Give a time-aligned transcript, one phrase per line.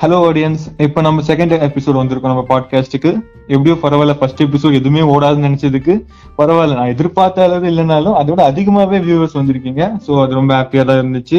[0.00, 3.10] Hello audience இப்போ நம்ம second episode வந்திருக்கோம் நம்ம பாட்காஸ்ட்டுக்கு
[3.54, 5.94] எப்படியோ பரவாயில்ல ஃபர்ஸ்ட் எபிசோட் எதுவுமே ஓடாதுன்னு நினைச்சதுக்கு.
[6.36, 9.82] பரவாயில்ல நான் எதிர்பார்த்த அளவு இல்லைனாலும் அதோட அதிகமாவே வியூவர்ஸ் வந்திருக்கீங்க.
[10.06, 11.38] ஸோ அது ரொம்ப ஹாப்பியா தான் இருந்துச்சு.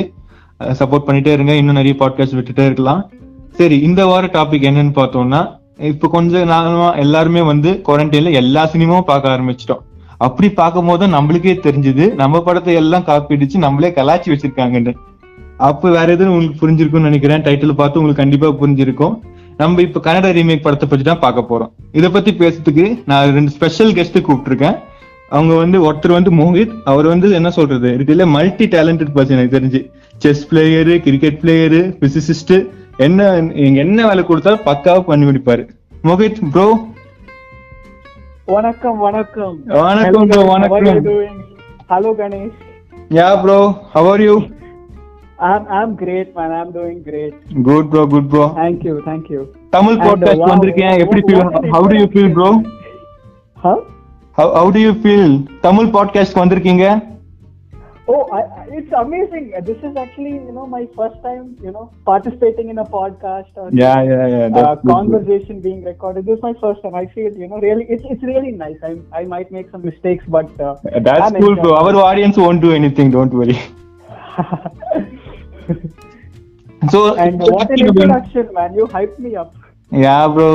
[0.82, 1.56] சப்போர்ட் பண்ணிட்டே இருங்க.
[1.62, 3.02] இன்னும் நிறைய பாட்காஸ்ட் விட்டுட்டே இருக்கலாம்.
[3.60, 5.42] சரி இந்த வார டாபிக் என்னன்னு பார்த்தோம்னா
[5.92, 9.84] இப்போ கொஞ்சம் நாளமா எல்லாருமே வந்து குவாரண்டைன்ல எல்லா சினிமாவும் பார்க்க ஆரம்பிச்சிட்டோம்.
[10.28, 14.94] அப்படி பார்க்கும் போது நம்மளுக்கே தெரிஞ்சது நம்ம படத்தை எல்லாம் காப்பி அடிச்சு நம்மளே கலாச்சி வச்சிருக்காங்கன்னு.
[15.68, 17.44] அப்ப வேற எதுவும் உங்களுக்கு புரிஞ்சிருக்கும்னு நினைக்கிறேன்.
[17.46, 19.16] டைட்டில் பார்த்து உங்களுக்கு கண்டிப்பா புரிஞ்சிருக்கும்.
[19.62, 21.72] நம்ம இப்ப கன்னட ரீமேக் படத்தை பத்தி தான் பார்க்க போறோம்.
[22.00, 24.78] இத பத்தி பேசுறதுக்கு நான் ரெண்டு ஸ்பெஷல் கெஸ்ட் கூப்பிட்டுருக்கேன்.
[25.36, 27.90] அவங்க வந்து ஒருத்தர் வந்து மோஹித் அவர் வந்து என்ன சொல்றது?
[28.04, 29.82] இதுல மல்டி டேலண்டட் பர்சன் எனக்கு தெரிஞ்சு.
[30.24, 32.54] Chess player cricket player physicist
[33.08, 33.28] என்ன
[33.82, 35.66] என்ன வேலை கொடுத்தாலும் பக்காவா பண்ணி முடிப்பாரு.
[36.08, 36.68] மோஹித் ப்ரோ
[38.56, 39.58] வணக்கம் வணக்கம்.
[39.88, 41.04] வணக்கம் bro, வணக்கம்.
[41.92, 42.56] Hello Ganesh.
[43.18, 43.60] Yeah bro
[43.98, 44.34] how are you
[45.49, 47.35] I'm I'm great man I'm doing great
[47.69, 49.41] good bro good bro thank you thank you
[49.77, 52.51] Tamil And, podcast wow, வந்திருக்கேன் எப்படி what- feel what an how to you feel bro
[53.65, 53.79] huh
[54.39, 55.27] How how do you feel?
[55.67, 56.87] Tamil podcast வந்திருக்கீங்க
[58.13, 61.85] oh I, I- it's amazing this is actually you know my first time you know
[62.11, 64.43] participating in a podcast or Yeah, yeah, yeah.
[64.47, 64.93] uh, That's good.
[64.97, 68.27] conversation being recorded this is my first time I feel you know really it's it's
[68.33, 70.75] really nice I I might make some mistakes but uh,
[71.09, 71.71] That's I'm cool, bro.
[71.73, 73.11] enjoying Our audience won't do anything.
[73.19, 73.59] Don't worry.
[76.92, 78.74] So, and so what an introduction man.
[78.74, 79.50] You hyped me up.
[79.92, 80.48] Yeah, bro.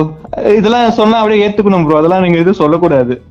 [0.58, 3.14] இதெல்லாம் சொன்னா அப்படியே ஏத்துக்கணும் bro அதெல்லாம் நீங்க எதுவும் சொல்லக்கூடாது.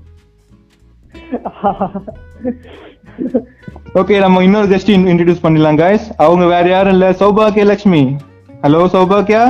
[4.00, 6.04] Okay நம்ம இன்னொரு கெஸ்ட் இன்ட்ரடியூஸ் பண்ணிடலாம் guys.
[6.26, 7.08] அவங்க வேற யாரும் இல்ல.
[7.22, 8.04] சௌபாக்கிய லட்சுமி
[8.64, 9.44] ஹலோ சௌபாக்கியா?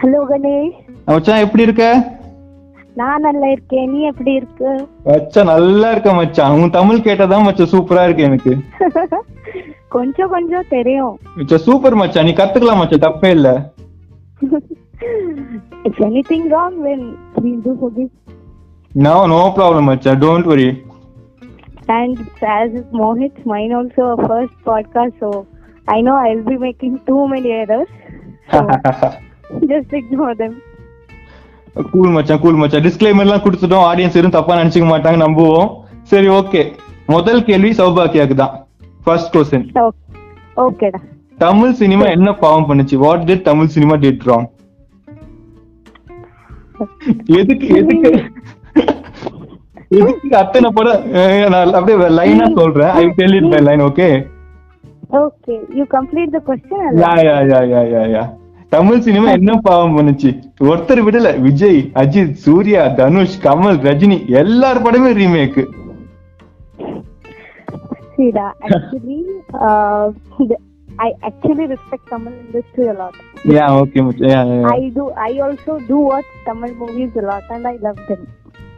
[0.00, 0.74] ஹலோ கணேஷ்.
[1.06, 1.84] மச்சான் எப்படி இருக்க?
[3.00, 3.86] நான் நல்லா இருக்கேன்.
[3.92, 4.70] நீ எப்படி இருக்கு?
[5.04, 6.52] மச்சான் நல்லா இருக்க மச்சான்.
[6.60, 8.52] உன் தமிழ் கேட்டதான் மச்சான் சூப்பரா இருக்கு எனக்கு.
[9.96, 11.14] கொஞ்சம் கொஞ்சம் தெரியும்.
[11.36, 13.48] மச்சான் சூப்பர் மச்சான் நீ கத்துக்கலாம் மச்சான் தப்பே இல்ல.
[15.88, 17.04] If anything wrong when
[17.36, 18.10] please to forgive
[19.06, 20.68] no no problem மச்சான் don't worry
[21.86, 22.18] and
[22.50, 25.28] as is Mohit mine also a first podcast so
[25.86, 27.90] I know I'll be making too many errors.
[28.52, 28.60] So
[29.72, 30.54] just ignore them.
[31.92, 32.84] Cool மச்சான் cool மச்சான்.
[32.86, 35.68] Disclaimer எல்லாம் கொடுத்துட்டோம் audience எதுவும் தப்பா நினைச்சுக்க மாட்டாங்க நம்புவோம்.
[36.02, 36.62] சரி ஓகே
[37.06, 38.54] முதல் கேள்வி சௌபாக்கியாக்கு தான்.
[39.06, 39.36] First
[40.66, 40.90] okay.
[40.94, 41.00] Da
[41.44, 42.96] Tamil cinema என்ன பாவம் பண்ணுச்சு?
[43.04, 44.46] What did Tamil cinema did wrong
[47.38, 48.10] எதுக்கு எதுக்கு?
[49.98, 51.02] எதுக்கு அத்தனை படம்
[51.54, 52.92] நான் அப்படியே லைனா சொல்றேன்.
[53.00, 54.08] I tell it by line okay
[55.22, 55.58] okay?
[55.78, 58.22] You complete the question and yeah yeah yeah yeah yeah yeah
[58.74, 60.30] Tamil cinema என்ன பாவம் பண்ணுச்சு?
[60.68, 61.28] ஒருத்தர் விடல.
[61.46, 65.60] விஜய் அஜித் சூர்யா தனுஷ் கமல் ரஜினி எல்லார் படமே remake
[68.16, 70.12] Sida, actually, uh,
[70.98, 73.14] I actually respect Tamil industry a lot.
[73.44, 74.00] Yeah, okay.
[74.18, 75.10] Yeah, yeah, I do.
[75.10, 78.28] I also do watch Tamil movies a lot, and I love them.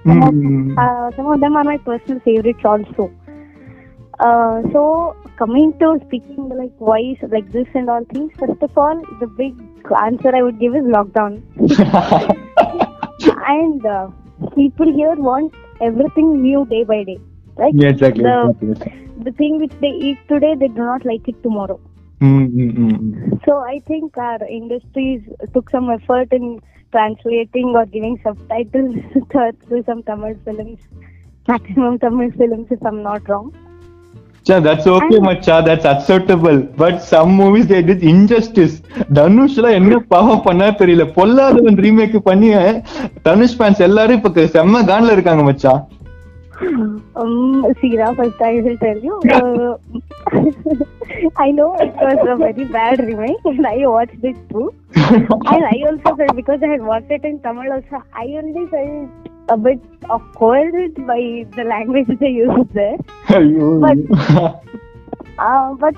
[0.05, 0.29] Some, mm.
[0.29, 0.79] of, hmm.
[0.79, 3.11] uh, some of them are my personal favorites also.
[4.21, 8.33] Uh, so coming to speaking like voice like this and all things.
[8.39, 9.55] First of all, the big
[10.01, 11.43] answer I would give is lockdown.
[13.47, 14.09] and uh,
[14.55, 15.53] people here want
[15.83, 17.19] everything new day by day.
[17.57, 17.75] Right?
[17.75, 18.23] Yeah, exactly.
[18.23, 21.79] The, the thing which they eat today, they do not like it tomorrow.
[23.47, 25.23] So I think our industries
[25.55, 26.47] took some effort in
[26.93, 28.97] translating or giving subtitles
[29.33, 30.81] to some Tamil films,
[31.49, 33.49] maximum Tamil films, if I'm not wrong.
[34.65, 38.77] That's okay மச்சா that's acceptable but some movies they did injustice
[39.19, 42.51] தனுஷ்ல என்ன பாவம் பண்ணா தெரியல பொல்லாதவன் remake பண்ணி
[43.27, 45.73] Dhanush fans எல்லாரும் இப்ப செம்ம கான்ல இருக்காங்க மச்சா
[46.61, 49.21] Um, Sira, first I will tell you.
[49.31, 49.77] Uh,
[51.37, 54.75] I know it was a very bad remake, and I watched it too.
[54.95, 58.03] and I also felt because I had watched it in Tamil also.
[58.13, 62.97] I only felt a bit awkward by the language they used there.
[63.29, 64.63] but,
[65.39, 65.95] uh, but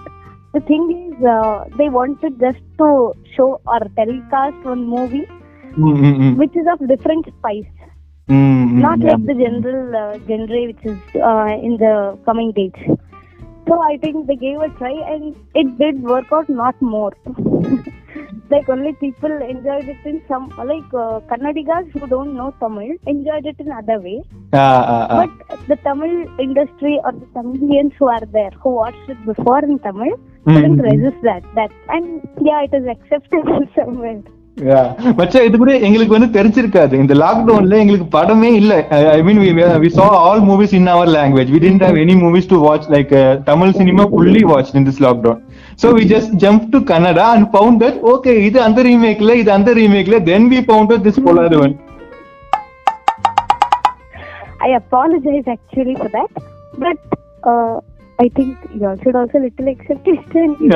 [0.55, 5.27] the thing is, uh, they wanted just to show or telecast one movie,
[5.77, 6.37] mm-hmm.
[6.37, 7.78] which is of different spice.
[8.29, 9.13] Mm, mm, not yeah.
[9.13, 12.81] like the general uh, genre which is uh, in the coming dates.
[13.69, 17.13] So I think they gave a try and it did work out, not more.
[18.51, 23.47] like only people enjoyed it in some like uh, Kannadigas who don't know Tamil enjoyed
[23.47, 24.23] it in other way.
[24.53, 25.27] Ah, ah, ah.
[25.27, 29.79] But the Tamil industry or the Tamilians who are there who watched it before in
[29.79, 30.55] Tamil mm-hmm.
[30.55, 30.91] couldn't mm, mm.
[30.93, 31.43] resist that.
[31.55, 34.23] That and yeah, it is acceptable somewhere.
[35.19, 36.95] மச்சா இது கூட எங்களுக்கு வந்து தெரிஞ்சிருக்காது.
[37.03, 38.73] இந்த லாக்டவுன்ல எங்களுக்கு படமே இல்ல.
[39.17, 39.41] I mean
[39.85, 43.13] we saw all movies in our language we didn't have any movies to watch like
[43.51, 45.41] Tamil cinema fully watch in this lockdown
[45.83, 49.73] so we just jump to Kannada and found that okay இது அந்த ரீமேக்ல இது அந்த
[49.81, 51.75] ரீமேக்ல then we found this போலாருவன்
[54.67, 56.37] I apologize actually for that
[56.85, 57.05] but
[58.19, 60.71] I think you all also little accept it and you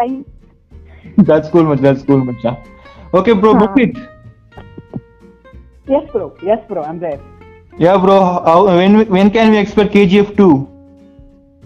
[0.00, 0.16] time
[1.18, 1.80] That's cool, much.
[1.80, 2.44] That's cool, much.
[3.14, 3.96] Okay, bro, book it.
[5.86, 6.36] Yes, bro.
[6.42, 6.82] Yes, bro.
[6.82, 7.20] I'm there.
[7.78, 8.20] Yeah, bro.
[8.44, 10.68] How, when when can we expect KGF two?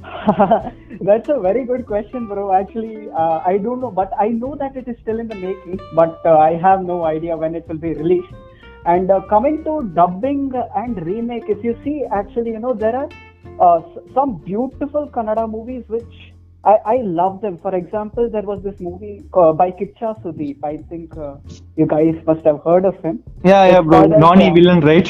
[1.00, 2.52] That's a very good question, bro.
[2.52, 5.80] Actually, uh, I don't know, but I know that it is still in the making,
[5.94, 8.34] but uh, I have no idea when it will be released.
[8.84, 13.08] And uh, coming to dubbing and remake, if you see, actually, you know, there are
[13.60, 13.80] uh,
[14.14, 16.27] some beautiful Kannada movies which
[16.64, 17.56] I, I love them.
[17.58, 20.58] For example, there was this movie uh, by Kitcha Sudeep.
[20.64, 21.36] I think uh,
[21.76, 23.22] you guys must have heard of him.
[23.44, 24.00] Yeah, yeah, It's bro.
[24.00, 25.08] called as, Nani uh, villain, right?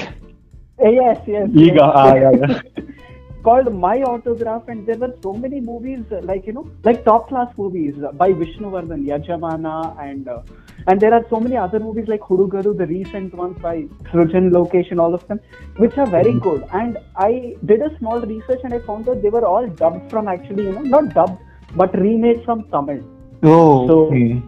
[0.85, 1.49] Uh, Yes, yes.
[1.49, 1.91] Eega, yes.
[1.95, 2.61] ah, yeah, yeah.
[3.43, 7.53] called My Autograph, and there were so many movies like you know, like top class
[7.57, 10.43] movies by Vishnuvardhan, Yajamana, and uh,
[10.87, 14.97] and there are so many other movies like Hudugaru, the recent ones by Srujan Lokesh,
[14.99, 15.41] all of them,
[15.77, 16.49] which are very Mm-hmm.
[16.49, 16.65] good.
[16.73, 20.29] And I did a small research, and I found out they were all dubbed from
[20.29, 21.39] actually, you know, not dubbed,
[21.77, 23.03] but remade from Tamil.
[23.43, 24.43] Oh, So- okay.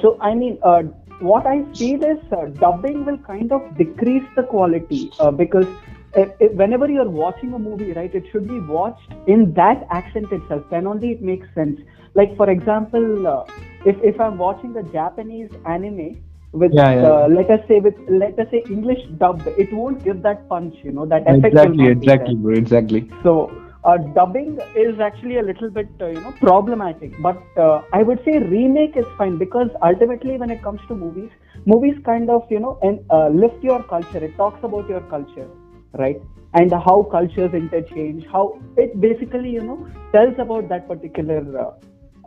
[0.00, 0.82] So I mean, uh,
[1.20, 5.66] what I feel is uh, dubbing will kind of decrease the quality uh, because
[6.14, 10.62] whenever you're watching a movie, right, it should be watched in that accent itself.
[10.70, 11.78] Then only it makes sense.
[12.14, 13.44] Like for example, uh,
[13.84, 16.22] if if I'm watching a Japanese anime
[16.52, 17.08] with Yeah, yeah.
[17.08, 20.74] Uh, let us say with let us say English dubbed, it won't give that punch,
[20.82, 21.54] you know, that effect.
[21.54, 22.16] Exactly, not be there.
[22.16, 22.54] exactly, bro.
[22.54, 23.10] Exactly.
[23.22, 23.50] So
[23.84, 28.22] uh, dubbing is actually a little bit uh, you know problematic, but uh, I would
[28.24, 31.30] say remake is fine because ultimately when it comes to movies,
[31.64, 34.24] movies kind of you know and uh, lift your culture.
[34.30, 35.48] It talks about your culture,
[35.94, 36.20] right?
[36.54, 38.26] And how cultures interchange.
[38.26, 41.40] How it basically you know tells about that particular.
[41.58, 41.72] Uh,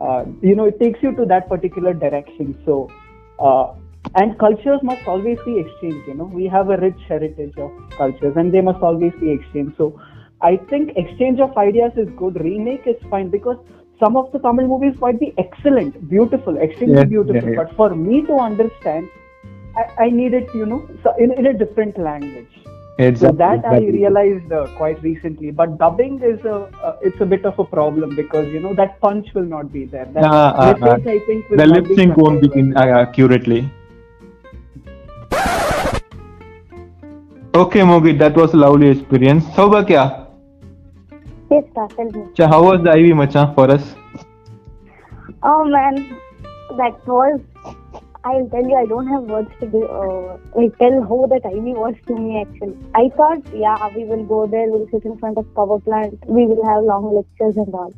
[0.04, 2.58] uh, you know, it takes you to that particular direction.
[2.64, 2.90] So.
[3.38, 3.74] Uh,
[4.14, 8.36] and cultures must always be exchanged you know we have a rich heritage of cultures
[8.36, 10.00] and they must always be exchanged so
[10.40, 13.58] i think exchange of ideas is good remake is fine because
[13.98, 17.62] some of the tamil movies might be excellent beautiful extremely Yeah, beautiful yeah, yeah.
[17.62, 19.08] but for me to understand
[19.76, 22.54] i, I need it you know so in, in a different language
[22.98, 23.28] Exactly.
[23.28, 23.88] so that exactly.
[23.88, 25.50] I realized uh, quite recently.
[25.50, 28.98] But dubbing is a uh, it's a bit of a problem because you know that
[29.00, 30.06] punch will not be there.
[30.06, 32.86] That Ah, ah, lip I think, will The not lip sync won't be in, uh,
[33.00, 33.70] accurately.
[37.54, 39.44] Okay, Mohit, that was a lovely experience.
[39.56, 40.26] Saubhakya,
[41.50, 42.26] Yes, sir, tell me.
[42.34, 43.94] Cha, how was the IV Macha for us?
[45.42, 46.18] Oh man,
[46.76, 47.40] that was.
[48.28, 51.66] I'll tell you, I don't have words to do, uh, like tell how that IV
[51.82, 52.76] was to me actually.
[52.94, 56.46] I thought, yeah, we will go there, we'll sit in front of power plant, we
[56.46, 57.92] will have long lectures and all.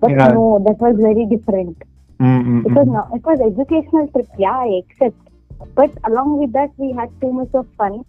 [0.00, 0.28] But Yeah.
[0.38, 1.76] no, that was very different.
[2.20, 2.64] Mm-mm-mm.
[2.66, 5.16] It was not, it was educational trip, yeah, I accept.
[5.74, 8.04] But along with that, we had too much of fun,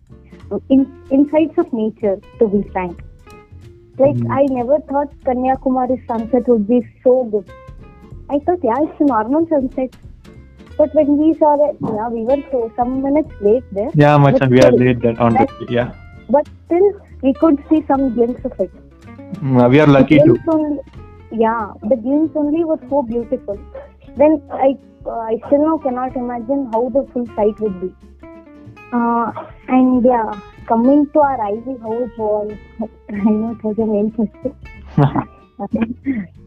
[0.69, 0.81] in,
[1.12, 3.04] insights of nature, to be frank.
[3.98, 4.31] Like Mm.
[4.38, 7.50] I never thought Kanyakumari sunset would be so good.
[8.30, 9.95] I thought, yeah, it's a normal sunset.
[10.77, 13.89] But when we saw it, yeah, we were so some minutes late there.
[13.94, 15.94] Yeah, much we are late that on the that- yeah.
[16.30, 16.88] But still,
[17.22, 18.72] we could see some glimpse of it.
[19.42, 20.38] Mm, we are lucky too.
[20.47, 20.80] only,
[21.31, 23.57] yeah, the glimpse only was so beautiful.
[24.16, 27.94] Then I, uh, I still now cannot imagine how the full sight would be.
[28.92, 29.31] Uh,
[29.68, 32.52] and yeah, coming to our IV, how it was,
[33.09, 34.56] I know it was a main question.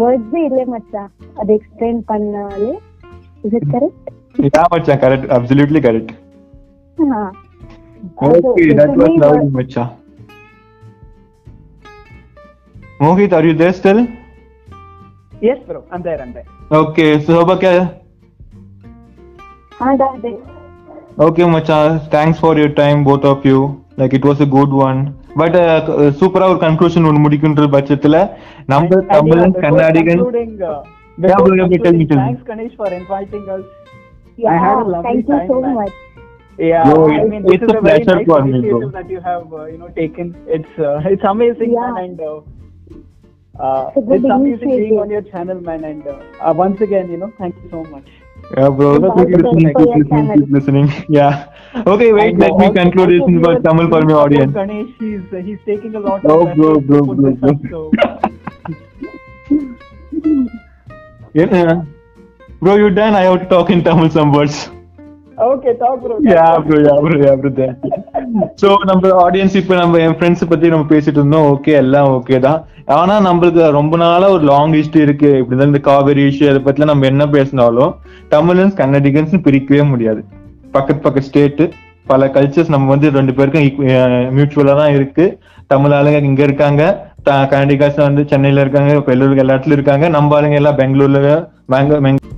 [0.00, 1.02] வேர்ட்ஸே இல்லை மச்சா
[1.40, 2.70] அது explain பண்ணாலே
[3.46, 4.00] is it correct
[4.46, 6.14] yeah மச்சா correct absolutely correct
[8.26, 9.84] okay that was lovely மச்சா
[13.00, 14.06] Mohit, are you there still?
[15.40, 15.84] Yes, bro.
[15.90, 16.20] I'm there.
[16.22, 16.44] I'm there.
[16.72, 17.08] Okay.
[17.24, 17.82] So, Hoba, क्या है?
[19.80, 20.32] हाँ, दादी.
[21.18, 21.78] Okay, Macha.
[22.10, 23.58] Thanks for your time, both of you.
[23.96, 25.00] Like, it was a good one.
[25.41, 25.77] But uh,
[26.19, 28.15] சூப்பரா ஒரு conclusion ஒன்று முடிக்கின்ற பட்சத்துல
[28.71, 30.79] நம்ம And- and yeah, தமிழன் before கன்னடிகன் concluding, uh,
[31.21, 32.25] Yeah, before bro, yeah, bro, tell me, concluding, tell me.
[32.25, 33.65] Thanks, Ganesh, for inviting us.
[33.67, 35.73] I Yeah, had a lovely thank you time, so man.
[35.79, 35.95] much.
[36.69, 38.51] Yeah, Bro, I it's- mean, this it's is a a very pleasure nice for me,
[38.51, 38.59] bro.
[38.59, 40.27] initiative that you have, uh, you know, taken.
[40.57, 41.89] It's uh, it's amazing, Yeah.
[41.89, 42.37] man, and uh,
[43.65, 45.03] uh, It's a good it's amazing being initiative.
[45.03, 45.83] on your channel, man.
[45.83, 48.09] And uh, uh, once again, you know, thank you so much.
[48.51, 48.87] Yeah, bro.
[48.95, 50.37] Thank Keep you listening, for keep your listening, channel.
[50.37, 50.87] keep listening.
[51.09, 51.33] Yeah.
[51.87, 52.33] Okay, wait.
[52.33, 54.23] And, uh, Let me also- conclude this also in viewers, Tamil for my please support
[54.23, 54.53] audience.
[54.53, 57.29] Ganesh, he's uh, he's taking a lot Bro, of bro, effort bro, to put bro,
[57.29, 57.51] this bro.
[57.51, 57.79] up, so
[61.33, 61.81] Yeah.
[62.61, 63.15] Bro, you done?
[63.15, 64.57] I have to talk in Tamil some words.
[65.49, 66.15] Okay, talk bro.
[66.29, 67.51] Yeah bro yeah bro yeah bro
[68.61, 72.59] so நம்ம audience இப்ப நம்ம என் friends பத்தி நம்ம பேசிட்டு இருந்தோம் okay எல்லாம் okay தான்
[72.86, 75.38] ஆனா நம்மளுக்கு ரொம்ப நாளா ஒரு லாங் ஹிஸ்டரி இருக்கு.
[75.38, 77.92] இப்படி தான் இந்த காவேரி இஷ்யூ அதை பத்தி நம்ம என்ன பேசினாலும்
[78.30, 80.24] தமிழன்ஸ் கன்னடிகன்ஸ் பிரிக்கவே முடியாது.
[80.72, 81.70] பக்கத்து பக்கத்து ஸ்டேட்டு
[82.06, 83.86] பல கல்ச்சர்ஸ் நம்ம வந்து ரெண்டு பேருக்கும்
[84.36, 85.26] மியூச்சுவலா தான் இருக்கு.
[85.66, 86.82] தமிழ் ஆளுங்க இங்க இருக்காங்க
[87.22, 90.08] த- கன்னடிகாஸ் வந்து சென்னையில இருக்காங்க இப்ப எல்லா இடத்துலயும் இருக்காங்க.
[90.08, 91.20] நம்ம ஆளுங்க எல்லாம் பெங்களூர்ல
[91.70, 92.33] பெங்களூர்